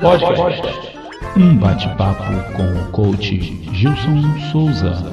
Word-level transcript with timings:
Podcast. 0.00 0.62
Um 1.36 1.56
bate-papo 1.56 2.22
com 2.56 2.62
o 2.62 2.92
coach 2.92 3.36
Gilson 3.74 4.22
Souza. 4.52 5.12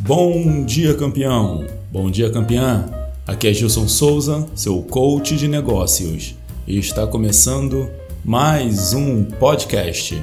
Bom 0.00 0.64
dia, 0.64 0.94
campeão! 0.94 1.64
Bom 1.92 2.10
dia, 2.10 2.28
campeã! 2.28 2.86
Aqui 3.24 3.46
é 3.46 3.54
Gilson 3.54 3.86
Souza, 3.86 4.48
seu 4.56 4.82
coach 4.82 5.36
de 5.36 5.46
negócios, 5.46 6.34
e 6.66 6.76
está 6.76 7.06
começando 7.06 7.88
mais 8.24 8.94
um 8.94 9.22
podcast, 9.24 10.20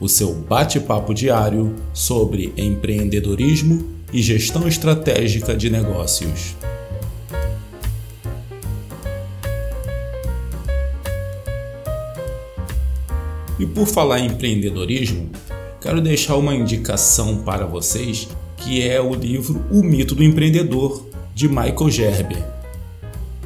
o 0.00 0.08
seu 0.08 0.32
bate-papo 0.32 1.12
diário 1.12 1.76
sobre 1.92 2.54
empreendedorismo 2.56 3.99
e 4.12 4.22
gestão 4.22 4.66
estratégica 4.66 5.54
de 5.54 5.70
negócios. 5.70 6.54
E 13.58 13.66
por 13.66 13.86
falar 13.86 14.20
em 14.20 14.26
empreendedorismo, 14.26 15.30
quero 15.80 16.00
deixar 16.00 16.36
uma 16.36 16.54
indicação 16.54 17.42
para 17.42 17.66
vocês 17.66 18.28
que 18.56 18.82
é 18.82 19.00
o 19.00 19.14
livro 19.14 19.64
O 19.70 19.82
Mito 19.82 20.14
do 20.14 20.22
Empreendedor, 20.22 21.06
de 21.34 21.48
Michael 21.48 21.90
Gerber. 21.90 22.44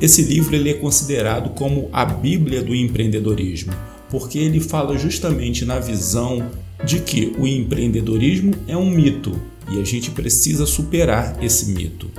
Esse 0.00 0.22
livro 0.22 0.54
ele 0.54 0.70
é 0.70 0.74
considerado 0.74 1.50
como 1.50 1.88
a 1.92 2.04
Bíblia 2.04 2.62
do 2.62 2.74
empreendedorismo, 2.74 3.72
porque 4.10 4.38
ele 4.38 4.60
fala 4.60 4.98
justamente 4.98 5.64
na 5.64 5.78
visão 5.78 6.50
de 6.84 6.98
que 7.00 7.32
o 7.38 7.46
empreendedorismo 7.46 8.54
é 8.66 8.76
um 8.76 8.90
mito 8.90 9.40
e 9.70 9.80
a 9.80 9.84
gente 9.84 10.10
precisa 10.10 10.66
superar 10.66 11.42
esse 11.42 11.66
mito. 11.66 12.10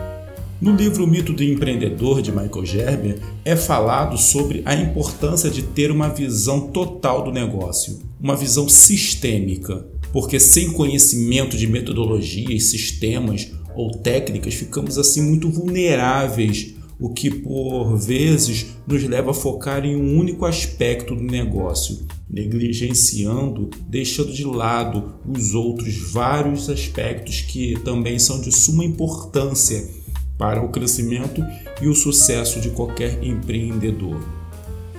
No 0.62 0.74
livro 0.74 1.06
Mito 1.06 1.34
do 1.34 1.44
Empreendedor 1.44 2.22
de 2.22 2.32
Michael 2.32 2.66
Gerber 2.66 3.20
é 3.44 3.56
falado 3.56 4.18
sobre 4.18 4.62
a 4.66 4.74
importância 4.74 5.50
de 5.50 5.62
ter 5.62 5.92
uma 5.92 6.08
visão 6.08 6.68
total 6.68 7.24
do 7.24 7.32
negócio, 7.32 8.00
uma 8.22 8.36
visão 8.36 8.70
sistêmica, 8.70 9.86
porque 10.14 10.40
sem 10.40 10.72
conhecimento 10.72 11.58
de 11.58 11.68
metodologias, 11.68 12.64
sistemas 12.66 13.52
ou 13.76 13.92
técnicas 13.92 14.54
ficamos 14.54 14.98
assim 14.98 15.22
muito 15.22 15.50
vulneráveis, 15.50 16.75
o 17.00 17.14
que 17.14 17.30
por 17.30 17.98
vezes 17.98 18.78
nos 18.88 19.04
leva 19.04 19.32
a 19.32 19.34
focar 19.34 19.86
em 19.86 19.96
um 19.96 20.18
único 20.18 20.46
aspecto 20.46 21.16
do 21.16 21.24
negócio, 21.24 22.06
negligenciando, 22.30 23.70
deixando 23.88 24.32
de 24.32 24.46
lado 24.46 25.16
os 25.28 25.54
outros 25.54 26.12
vários 26.12 26.70
aspectos 26.70 27.42
que 27.42 27.80
também 27.84 28.18
são 28.18 28.40
de 28.40 28.52
suma 28.52 28.86
importância 28.86 29.88
para 30.38 30.64
o 30.64 30.70
crescimento 30.70 31.42
e 31.82 31.88
o 31.88 31.96
sucesso 31.96 32.60
de 32.60 32.70
qualquer 32.70 33.24
empreendedor. 33.24 34.20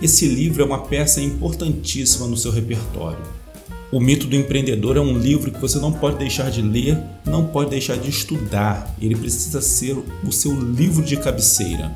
Esse 0.01 0.27
livro 0.27 0.63
é 0.63 0.67
uma 0.67 0.83
peça 0.83 1.23
importantíssima 1.23 2.27
no 2.27 2.37
seu 2.37 2.51
repertório. 2.51 3.46
O 3.93 4.01
Mito 4.01 4.27
do 4.27 4.35
Empreendedor 4.35 4.97
é 4.97 5.01
um 5.01 5.17
livro 5.17 5.53
que 5.53 5.61
você 5.61 5.79
não 5.79 5.93
pode 5.93 6.19
deixar 6.19 6.51
de 6.51 6.61
ler, 6.61 6.99
não 7.25 7.47
pode 7.47 7.71
deixar 7.71 7.97
de 7.97 8.11
estudar. 8.11 8.93
Ele 9.01 9.15
precisa 9.15 9.61
ser 9.61 9.97
o 10.27 10.33
seu 10.33 10.53
livro 10.61 11.05
de 11.05 11.17
cabeceira. 11.17 11.95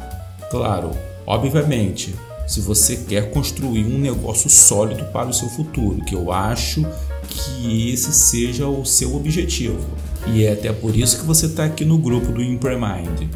Claro, 0.53 0.93
obviamente, 1.27 2.15
se 2.47 2.61
você 2.61 2.97
quer 2.97 3.33
construir 3.33 3.85
um 3.85 3.99
negócio 3.99 4.49
sólido 4.49 5.05
para 5.07 5.29
o 5.29 5.35
seu 5.35 5.49
futuro, 5.49 6.05
que 6.05 6.15
eu 6.15 6.31
acho 6.31 6.87
que 7.29 7.91
esse 7.93 8.13
seja 8.13 8.69
o 8.69 8.85
seu 8.85 9.17
objetivo. 9.17 9.85
E 10.29 10.45
é 10.45 10.53
até 10.53 10.73
por 10.73 10.97
isso 10.97 11.19
que 11.19 11.27
você 11.27 11.47
está 11.47 11.65
aqui 11.65 11.85
no 11.85 11.99
grupo 11.99 12.31
do 12.31 12.41
Impremind. 12.41 13.29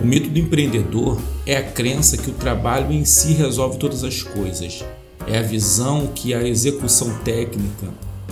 O 0.00 0.04
mito 0.04 0.28
do 0.28 0.38
empreendedor 0.40 1.20
é 1.46 1.56
a 1.56 1.62
crença 1.62 2.16
que 2.16 2.28
o 2.28 2.34
trabalho 2.34 2.90
em 2.90 3.04
si 3.04 3.34
resolve 3.34 3.78
todas 3.78 4.02
as 4.02 4.20
coisas. 4.20 4.82
É 5.26 5.38
a 5.38 5.42
visão 5.42 6.08
que 6.08 6.34
a 6.34 6.42
execução 6.46 7.12
técnica, 7.24 7.88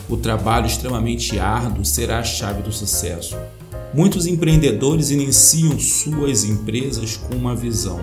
o 0.09 0.17
trabalho 0.17 0.67
extremamente 0.67 1.39
árduo 1.39 1.85
será 1.85 2.19
a 2.19 2.25
chave 2.25 2.63
do 2.63 2.73
sucesso. 2.73 3.37
Muitos 3.95 4.27
empreendedores 4.27 5.11
iniciam 5.11 5.79
suas 5.79 6.45
empresas 6.45 7.17
com 7.17 7.35
uma 7.35 7.55
visão. 7.55 8.01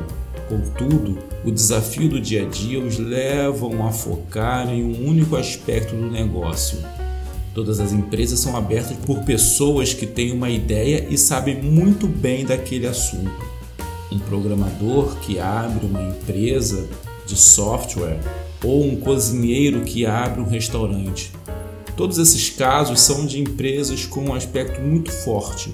Contudo, 0.48 1.18
o 1.44 1.52
desafio 1.52 2.09
do 2.09 2.22
dia 2.22 2.44
a 2.44 2.50
dia 2.50 2.80
os 2.80 2.98
levam 2.98 3.86
a 3.86 3.92
focar 3.92 4.70
em 4.70 4.84
um 4.84 5.08
único 5.08 5.36
aspecto 5.36 5.96
do 5.96 6.09
negócio, 6.09 6.80
Todas 7.58 7.80
as 7.80 7.92
empresas 7.92 8.40
são 8.40 8.56
abertas 8.56 8.96
por 8.98 9.24
pessoas 9.24 9.92
que 9.92 10.06
têm 10.06 10.31
uma 10.31 10.48
ideia 10.48 11.08
e 11.09 11.18
sabem 11.18 11.59
muito 11.59 12.06
bem 12.08 12.46
daquele 12.46 12.86
assunto. 12.86 13.31
Um 14.12 14.19
programador 14.19 15.16
que 15.22 15.40
abre 15.40 15.88
uma 15.88 16.04
empresa 16.04 16.88
de 17.25 17.36
software 17.36 18.19
ou 18.63 18.85
um 18.85 18.95
cozinheiro 18.95 19.81
que 19.81 20.06
abre 20.06 20.41
um 20.41 20.47
restaurante. 20.47 21.31
Todos 21.95 22.18
esses 22.18 22.50
casos 22.50 23.00
são 23.00 23.25
de 23.25 23.40
empresas 23.40 24.06
com 24.06 24.22
um 24.22 24.34
aspecto 24.34 24.81
muito 24.81 25.12
forte. 25.12 25.73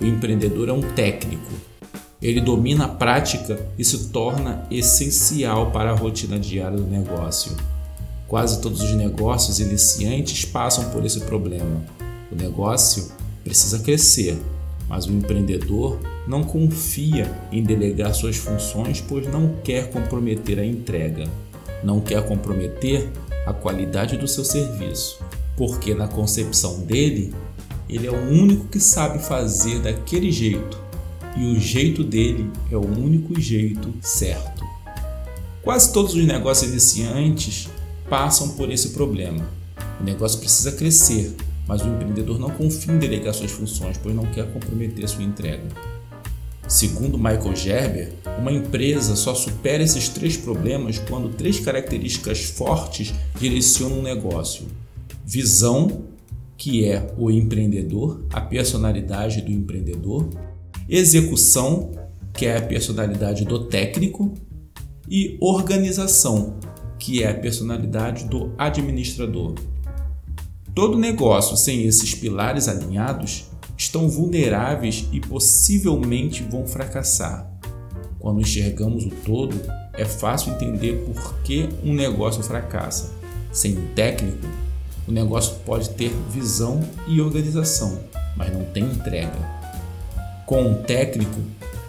O 0.00 0.04
empreendedor 0.04 0.68
é 0.68 0.72
um 0.72 0.80
técnico. 0.80 1.52
Ele 2.20 2.40
domina 2.40 2.84
a 2.84 2.88
prática 2.88 3.66
e 3.78 3.84
se 3.84 4.08
torna 4.08 4.66
essencial 4.70 5.70
para 5.70 5.90
a 5.90 5.94
rotina 5.94 6.38
diária 6.38 6.76
do 6.76 6.86
negócio. 6.86 7.56
Quase 8.26 8.60
todos 8.60 8.82
os 8.82 8.92
negócios 8.92 9.58
iniciantes 9.58 10.44
passam 10.44 10.90
por 10.90 11.04
esse 11.04 11.20
problema. 11.20 11.82
O 12.30 12.36
negócio 12.36 13.10
precisa 13.42 13.78
crescer, 13.78 14.36
mas 14.88 15.06
o 15.06 15.12
empreendedor 15.12 15.98
não 16.26 16.44
confia 16.44 17.32
em 17.50 17.62
delegar 17.62 18.14
suas 18.14 18.36
funções 18.36 19.00
pois 19.00 19.26
não 19.26 19.54
quer 19.64 19.90
comprometer 19.90 20.58
a 20.58 20.64
entrega, 20.64 21.24
não 21.82 22.00
quer 22.00 22.26
comprometer 22.26 23.10
a 23.46 23.52
qualidade 23.52 24.16
do 24.16 24.28
seu 24.28 24.44
serviço, 24.44 25.18
porque 25.56 25.94
na 25.94 26.08
concepção 26.08 26.80
dele, 26.80 27.34
ele 27.88 28.06
é 28.06 28.10
o 28.10 28.28
único 28.28 28.66
que 28.66 28.78
sabe 28.78 29.18
fazer 29.18 29.80
daquele 29.80 30.30
jeito 30.30 30.78
e 31.36 31.44
o 31.46 31.58
jeito 31.58 32.02
dele 32.02 32.50
é 32.70 32.76
o 32.76 32.84
único 32.84 33.40
jeito 33.40 33.92
certo. 34.00 34.64
Quase 35.62 35.92
todos 35.92 36.14
os 36.14 36.24
negócios 36.24 36.70
iniciantes 36.70 37.68
passam 38.08 38.50
por 38.50 38.70
esse 38.70 38.90
problema. 38.90 39.44
O 40.00 40.04
negócio 40.04 40.38
precisa 40.38 40.72
crescer, 40.72 41.34
mas 41.66 41.82
o 41.82 41.88
empreendedor 41.88 42.38
não 42.38 42.50
confia 42.50 42.92
em 42.92 42.98
delegar 42.98 43.34
suas 43.34 43.50
funções, 43.50 43.98
pois 43.98 44.14
não 44.14 44.26
quer 44.26 44.50
comprometer 44.52 45.08
sua 45.08 45.22
entrega. 45.22 45.64
Segundo 46.70 47.18
Michael 47.18 47.56
Gerber, 47.56 48.12
uma 48.38 48.52
empresa 48.52 49.16
só 49.16 49.34
supera 49.34 49.82
esses 49.82 50.08
três 50.08 50.36
problemas 50.36 51.00
quando 51.00 51.34
três 51.34 51.58
características 51.58 52.44
fortes 52.44 53.12
direcionam 53.40 53.98
o 53.98 54.02
negócio: 54.02 54.68
visão, 55.26 56.04
que 56.56 56.84
é 56.84 57.12
o 57.18 57.28
empreendedor, 57.28 58.24
a 58.32 58.40
personalidade 58.40 59.42
do 59.42 59.50
empreendedor, 59.50 60.30
execução, 60.88 61.90
que 62.32 62.46
é 62.46 62.58
a 62.58 62.62
personalidade 62.62 63.44
do 63.44 63.64
técnico, 63.66 64.32
e 65.08 65.36
organização, 65.40 66.54
que 67.00 67.24
é 67.24 67.30
a 67.32 67.34
personalidade 67.34 68.26
do 68.26 68.54
administrador. 68.56 69.54
Todo 70.72 70.96
negócio 70.96 71.56
sem 71.56 71.82
esses 71.82 72.14
pilares 72.14 72.68
alinhados 72.68 73.49
estão 73.80 74.10
vulneráveis 74.10 75.08
e 75.10 75.18
possivelmente 75.18 76.42
vão 76.42 76.66
fracassar. 76.66 77.50
Quando 78.18 78.42
enxergamos 78.42 79.06
o 79.06 79.10
todo, 79.24 79.58
é 79.94 80.04
fácil 80.04 80.52
entender 80.52 81.02
por 81.06 81.38
que 81.38 81.66
um 81.82 81.94
negócio 81.94 82.42
fracassa. 82.42 83.10
Sem 83.50 83.78
um 83.78 83.86
técnico, 83.94 84.46
o 85.08 85.10
negócio 85.10 85.56
pode 85.64 85.88
ter 85.90 86.12
visão 86.30 86.86
e 87.08 87.22
organização, 87.22 87.98
mas 88.36 88.52
não 88.52 88.64
tem 88.66 88.84
entrega. 88.84 89.38
Com 90.44 90.62
um 90.62 90.82
técnico, 90.82 91.40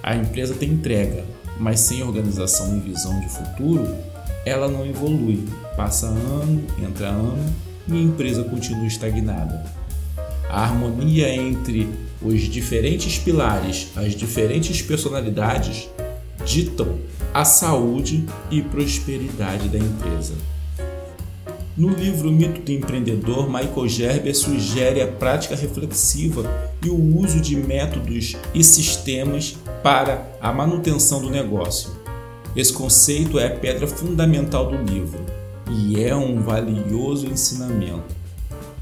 a 0.02 0.16
empresa 0.16 0.54
tem 0.54 0.70
entrega, 0.70 1.26
mas 1.60 1.82
sem 1.82 2.02
organização 2.04 2.78
e 2.78 2.80
visão 2.80 3.20
de 3.20 3.28
futuro, 3.28 3.98
ela 4.46 4.70
não 4.70 4.86
evolui. 4.86 5.46
Passa 5.76 6.06
ano, 6.06 6.64
entra 6.82 7.10
ano 7.10 7.54
e 7.90 7.94
a 7.94 8.02
empresa 8.02 8.46
continua 8.46 8.88
estagnada. 8.88 9.81
A 10.52 10.64
harmonia 10.64 11.34
entre 11.34 11.88
os 12.22 12.42
diferentes 12.42 13.18
pilares, 13.18 13.88
as 13.96 14.14
diferentes 14.14 14.82
personalidades, 14.82 15.88
ditam 16.46 17.00
a 17.34 17.46
saúde 17.46 18.26
e 18.52 18.62
prosperidade 18.62 19.70
da 19.70 19.78
empresa. 19.78 20.34
No 21.78 21.88
livro 21.88 22.30
Mito 22.30 22.60
do 22.60 22.72
Empreendedor, 22.74 23.50
Michael 23.50 23.88
Gerber 23.88 24.36
sugere 24.36 25.02
a 25.02 25.08
prática 25.08 25.56
reflexiva 25.56 26.44
e 26.84 26.90
o 26.90 27.18
uso 27.18 27.40
de 27.40 27.56
métodos 27.56 28.36
e 28.54 28.62
sistemas 28.62 29.56
para 29.82 30.30
a 30.42 30.52
manutenção 30.52 31.22
do 31.22 31.30
negócio. 31.30 31.92
Esse 32.54 32.74
conceito 32.74 33.40
é 33.40 33.48
a 33.48 33.56
pedra 33.56 33.88
fundamental 33.88 34.70
do 34.70 34.84
livro 34.84 35.26
e 35.70 36.04
é 36.04 36.14
um 36.14 36.42
valioso 36.42 37.26
ensinamento. 37.26 38.21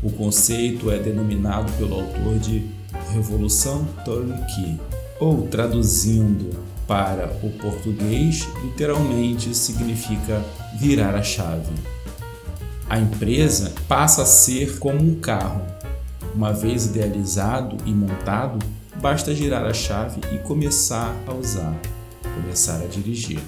O 0.01 0.09
conceito 0.09 0.89
é 0.89 0.97
denominado 0.97 1.71
pelo 1.73 1.95
autor 1.95 2.39
de 2.39 2.65
Revolução 3.11 3.85
Turnkey. 4.05 4.79
ou 5.19 5.47
traduzindo 5.47 6.57
para 6.87 7.37
o 7.43 7.49
português, 7.49 8.47
literalmente 8.63 9.53
significa 9.53 10.41
virar 10.79 11.13
a 11.13 11.21
chave. 11.21 11.73
A 12.89 12.97
empresa 12.97 13.73
passa 13.87 14.21
a 14.21 14.25
ser 14.25 14.79
como 14.79 14.99
um 14.99 15.15
carro. 15.15 15.61
Uma 16.33 16.53
vez 16.53 16.85
idealizado 16.85 17.75
e 17.85 17.91
montado, 17.91 18.65
basta 19.01 19.35
girar 19.35 19.65
a 19.65 19.73
chave 19.73 20.21
e 20.33 20.37
começar 20.37 21.13
a 21.27 21.33
usar, 21.33 21.77
começar 22.23 22.81
a 22.81 22.87
dirigir. 22.87 23.41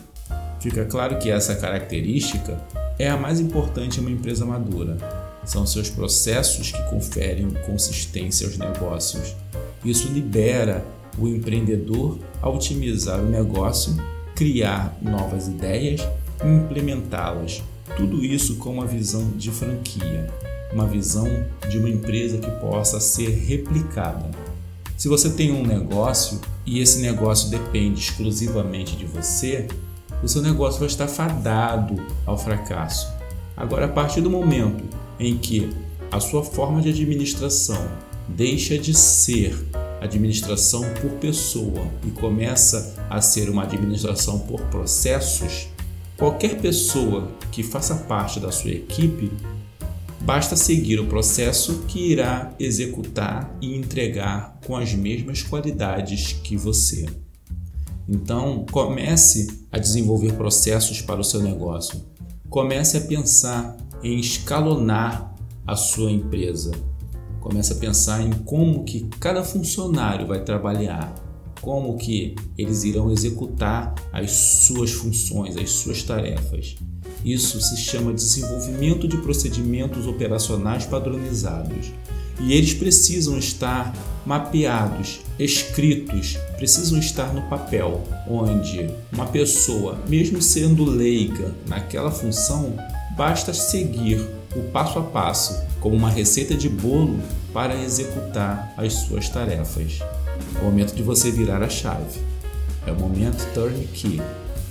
Fica 0.59 0.83
claro 0.83 1.17
que 1.17 1.31
essa 1.31 1.55
característica 1.55 2.61
é 2.99 3.09
a 3.09 3.15
mais 3.15 3.39
importante 3.39 3.97
em 3.97 4.01
uma 4.01 4.11
empresa 4.11 4.45
madura. 4.45 5.20
São 5.45 5.65
seus 5.65 5.89
processos 5.89 6.71
que 6.71 6.83
conferem 6.89 7.49
consistência 7.65 8.47
aos 8.47 8.57
negócios. 8.57 9.35
Isso 9.83 10.07
libera 10.09 10.85
o 11.17 11.27
empreendedor 11.27 12.19
a 12.41 12.49
otimizar 12.49 13.19
o 13.19 13.29
negócio, 13.29 13.95
criar 14.35 14.97
novas 15.01 15.47
ideias 15.47 16.01
e 16.43 16.47
implementá-las. 16.47 17.61
Tudo 17.97 18.23
isso 18.23 18.55
com 18.55 18.75
uma 18.75 18.85
visão 18.85 19.31
de 19.31 19.51
franquia, 19.51 20.27
uma 20.71 20.87
visão 20.87 21.27
de 21.69 21.77
uma 21.77 21.89
empresa 21.89 22.37
que 22.37 22.51
possa 22.51 22.99
ser 22.99 23.29
replicada. 23.29 24.29
Se 24.97 25.07
você 25.07 25.31
tem 25.31 25.51
um 25.51 25.65
negócio 25.65 26.39
e 26.65 26.79
esse 26.79 26.99
negócio 27.01 27.49
depende 27.49 27.99
exclusivamente 27.99 28.95
de 28.95 29.05
você, 29.05 29.67
o 30.23 30.27
seu 30.27 30.41
negócio 30.41 30.79
vai 30.79 30.87
estar 30.87 31.07
fadado 31.07 31.95
ao 32.25 32.37
fracasso. 32.37 33.11
Agora, 33.57 33.85
a 33.85 33.89
partir 33.89 34.21
do 34.21 34.29
momento 34.29 34.83
em 35.21 35.37
que 35.37 35.69
a 36.11 36.19
sua 36.19 36.43
forma 36.43 36.81
de 36.81 36.89
administração 36.89 37.87
deixa 38.27 38.77
de 38.77 38.93
ser 38.93 39.55
administração 40.01 40.81
por 40.99 41.11
pessoa 41.11 41.87
e 42.05 42.09
começa 42.09 42.95
a 43.09 43.21
ser 43.21 43.49
uma 43.49 43.63
administração 43.63 44.39
por 44.39 44.59
processos, 44.63 45.67
qualquer 46.17 46.59
pessoa 46.59 47.31
que 47.51 47.61
faça 47.61 47.95
parte 47.95 48.39
da 48.39 48.51
sua 48.51 48.71
equipe 48.71 49.31
basta 50.21 50.55
seguir 50.55 50.99
o 50.99 51.07
processo 51.07 51.83
que 51.87 52.11
irá 52.11 52.53
executar 52.59 53.55
e 53.61 53.75
entregar 53.75 54.59
com 54.65 54.75
as 54.75 54.93
mesmas 54.93 55.43
qualidades 55.43 56.33
que 56.33 56.57
você. 56.57 57.05
Então, 58.09 58.65
comece 58.71 59.65
a 59.71 59.77
desenvolver 59.77 60.33
processos 60.33 61.01
para 61.01 61.21
o 61.21 61.23
seu 61.23 61.41
negócio. 61.41 62.03
Comece 62.49 62.97
a 62.97 63.01
pensar 63.01 63.77
em 64.03 64.19
escalonar 64.19 65.33
a 65.65 65.75
sua 65.75 66.11
empresa 66.11 66.71
começa 67.39 67.73
a 67.73 67.77
pensar 67.77 68.21
em 68.21 68.31
como 68.31 68.83
que 68.83 69.07
cada 69.19 69.43
funcionário 69.43 70.27
vai 70.27 70.43
trabalhar, 70.43 71.13
como 71.59 71.97
que 71.97 72.35
eles 72.57 72.83
irão 72.83 73.11
executar 73.11 73.93
as 74.13 74.31
suas 74.31 74.91
funções, 74.91 75.57
as 75.57 75.71
suas 75.71 76.03
tarefas. 76.03 76.75
Isso 77.25 77.59
se 77.59 77.77
chama 77.77 78.13
desenvolvimento 78.13 79.07
de 79.07 79.17
procedimentos 79.17 80.07
operacionais 80.07 80.85
padronizados. 80.85 81.91
E 82.39 82.53
eles 82.53 82.73
precisam 82.73 83.37
estar 83.37 83.93
mapeados, 84.25 85.19
escritos, 85.37 86.37
precisam 86.57 86.99
estar 86.99 87.33
no 87.33 87.43
papel, 87.43 88.03
onde 88.27 88.89
uma 89.11 89.27
pessoa, 89.27 89.99
mesmo 90.07 90.41
sendo 90.41 90.83
leiga 90.83 91.53
naquela 91.67 92.09
função, 92.09 92.75
basta 93.15 93.53
seguir 93.53 94.19
o 94.55 94.61
passo 94.71 94.99
a 94.99 95.03
passo 95.03 95.61
como 95.79 95.95
uma 95.95 96.09
receita 96.09 96.55
de 96.55 96.69
bolo 96.69 97.19
para 97.53 97.75
executar 97.75 98.73
as 98.77 98.93
suas 98.93 99.27
tarefas. 99.29 99.99
É 100.55 100.61
o 100.61 100.65
momento 100.65 100.95
de 100.95 101.03
você 101.03 101.31
virar 101.31 101.61
a 101.61 101.69
chave. 101.69 102.19
É 102.85 102.91
o 102.91 102.95
momento 102.95 103.45
turn 103.53 103.85
key, 103.93 104.21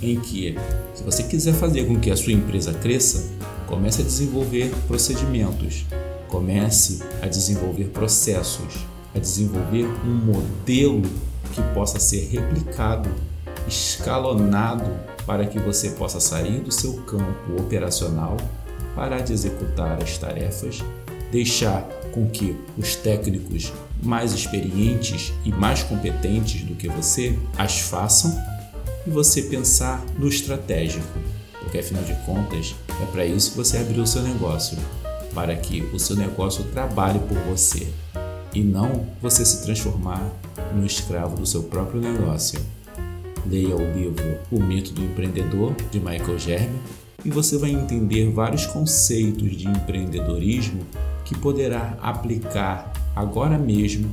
em 0.01 0.19
que, 0.19 0.57
se 0.93 1.03
você 1.03 1.23
quiser 1.23 1.53
fazer 1.53 1.85
com 1.85 1.99
que 1.99 2.11
a 2.11 2.17
sua 2.17 2.33
empresa 2.33 2.73
cresça, 2.73 3.29
comece 3.67 4.01
a 4.01 4.05
desenvolver 4.05 4.73
procedimentos, 4.87 5.85
comece 6.27 7.01
a 7.21 7.27
desenvolver 7.27 7.85
processos, 7.85 8.85
a 9.15 9.19
desenvolver 9.19 9.85
um 10.05 10.13
modelo 10.13 11.03
que 11.53 11.61
possa 11.73 11.99
ser 11.99 12.27
replicado, 12.29 13.09
escalonado 13.67 14.89
para 15.25 15.45
que 15.45 15.59
você 15.59 15.91
possa 15.91 16.19
sair 16.19 16.59
do 16.59 16.71
seu 16.71 16.93
campo 17.03 17.59
operacional 17.59 18.37
parar 18.95 19.21
de 19.21 19.33
executar 19.33 20.01
as 20.01 20.17
tarefas, 20.17 20.83
deixar 21.31 21.81
com 22.11 22.29
que 22.29 22.55
os 22.77 22.95
técnicos 22.95 23.71
mais 24.01 24.33
experientes 24.33 25.31
e 25.45 25.51
mais 25.51 25.83
competentes 25.83 26.63
do 26.63 26.75
que 26.75 26.89
você 26.89 27.37
as 27.57 27.79
façam 27.79 28.37
e 29.05 29.09
você 29.09 29.43
pensar 29.43 30.03
no 30.17 30.27
estratégico, 30.27 31.19
porque 31.59 31.79
afinal 31.79 32.03
de 32.03 32.13
contas 32.25 32.75
é 33.01 33.05
para 33.05 33.25
isso 33.25 33.51
que 33.51 33.57
você 33.57 33.77
abriu 33.77 34.03
o 34.03 34.07
seu 34.07 34.21
negócio, 34.21 34.77
para 35.33 35.55
que 35.55 35.81
o 35.93 35.99
seu 35.99 36.15
negócio 36.15 36.63
trabalhe 36.65 37.19
por 37.19 37.37
você 37.39 37.87
e 38.53 38.61
não 38.61 39.07
você 39.21 39.45
se 39.45 39.63
transformar 39.63 40.29
no 40.75 40.85
escravo 40.85 41.37
do 41.37 41.45
seu 41.45 41.63
próprio 41.63 42.01
negócio. 42.01 42.59
Leia 43.45 43.75
o 43.75 43.93
livro 43.93 44.39
O 44.51 44.59
Mito 44.59 44.93
do 44.93 45.03
Empreendedor 45.03 45.73
de 45.91 45.99
Michael 45.99 46.39
Gerber 46.39 46.69
e 47.23 47.29
você 47.29 47.57
vai 47.57 47.71
entender 47.71 48.29
vários 48.31 48.65
conceitos 48.65 49.55
de 49.55 49.67
empreendedorismo 49.67 50.81
que 51.25 51.37
poderá 51.37 51.97
aplicar 52.01 52.91
agora 53.15 53.57
mesmo 53.57 54.11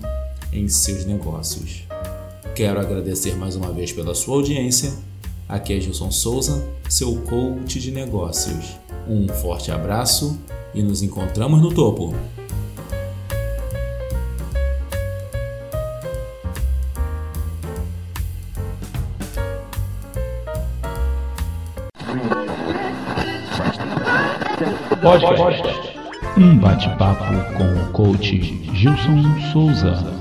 em 0.53 0.69
seus 0.69 1.05
negócios. 1.05 1.85
Quero 2.55 2.81
agradecer 2.81 3.37
mais 3.37 3.57
uma 3.57 3.73
vez 3.73 3.93
pela 3.93 4.15
sua 4.15 4.37
audiência. 4.37 4.93
Aqui 5.49 5.73
é 5.73 5.81
Gilson 5.81 6.11
Souza, 6.11 6.67
seu 6.89 7.17
coach 7.23 7.81
de 7.81 7.91
negócios. 7.91 8.77
Um 9.09 9.29
forte 9.29 9.71
abraço 9.71 10.39
e 10.75 10.83
nos 10.83 11.03
encontramos 11.03 11.61
no 11.61 11.73
topo! 11.73 12.15
Podcast. 25.01 25.99
Um 26.37 26.59
bate-papo 26.59 27.25
com 27.57 27.83
o 27.83 27.93
coach 27.93 28.39
Gilson 28.75 29.41
Souza. 29.53 30.18